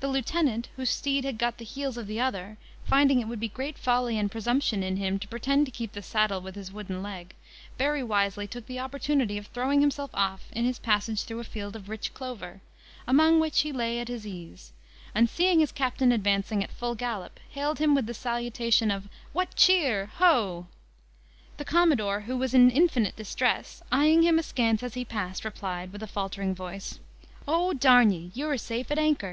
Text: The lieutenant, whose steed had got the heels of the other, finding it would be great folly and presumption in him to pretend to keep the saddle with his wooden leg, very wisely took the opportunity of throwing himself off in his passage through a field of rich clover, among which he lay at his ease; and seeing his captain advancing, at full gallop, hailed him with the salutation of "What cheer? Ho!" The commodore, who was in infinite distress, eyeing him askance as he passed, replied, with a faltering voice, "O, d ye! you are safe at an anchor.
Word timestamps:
The 0.00 0.08
lieutenant, 0.08 0.68
whose 0.76 0.90
steed 0.90 1.24
had 1.24 1.38
got 1.38 1.56
the 1.56 1.64
heels 1.64 1.96
of 1.96 2.06
the 2.06 2.20
other, 2.20 2.58
finding 2.84 3.18
it 3.18 3.28
would 3.28 3.40
be 3.40 3.48
great 3.48 3.78
folly 3.78 4.18
and 4.18 4.30
presumption 4.30 4.82
in 4.82 4.98
him 4.98 5.18
to 5.18 5.26
pretend 5.26 5.64
to 5.64 5.72
keep 5.72 5.92
the 5.92 6.02
saddle 6.02 6.42
with 6.42 6.54
his 6.54 6.70
wooden 6.70 7.02
leg, 7.02 7.32
very 7.78 8.02
wisely 8.02 8.46
took 8.46 8.66
the 8.66 8.78
opportunity 8.78 9.38
of 9.38 9.46
throwing 9.46 9.80
himself 9.80 10.10
off 10.12 10.48
in 10.52 10.66
his 10.66 10.78
passage 10.78 11.22
through 11.22 11.38
a 11.40 11.44
field 11.44 11.74
of 11.74 11.88
rich 11.88 12.12
clover, 12.12 12.60
among 13.06 13.40
which 13.40 13.60
he 13.62 13.72
lay 13.72 13.98
at 13.98 14.08
his 14.08 14.26
ease; 14.26 14.74
and 15.14 15.30
seeing 15.30 15.60
his 15.60 15.72
captain 15.72 16.12
advancing, 16.12 16.62
at 16.62 16.70
full 16.72 16.94
gallop, 16.94 17.40
hailed 17.52 17.78
him 17.78 17.94
with 17.94 18.04
the 18.04 18.12
salutation 18.12 18.90
of 18.90 19.08
"What 19.32 19.54
cheer? 19.56 20.10
Ho!" 20.18 20.66
The 21.56 21.64
commodore, 21.64 22.20
who 22.20 22.36
was 22.36 22.52
in 22.52 22.68
infinite 22.68 23.16
distress, 23.16 23.82
eyeing 23.90 24.24
him 24.24 24.38
askance 24.38 24.82
as 24.82 24.92
he 24.92 25.06
passed, 25.06 25.42
replied, 25.42 25.90
with 25.90 26.02
a 26.02 26.06
faltering 26.06 26.54
voice, 26.54 27.00
"O, 27.48 27.72
d 27.72 27.88
ye! 28.04 28.30
you 28.34 28.46
are 28.50 28.58
safe 28.58 28.90
at 28.90 28.98
an 28.98 29.04
anchor. 29.06 29.32